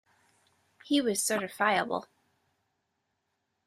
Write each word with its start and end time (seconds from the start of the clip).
He 0.83 0.99
was 0.99 1.19
certifiable. 1.23 2.05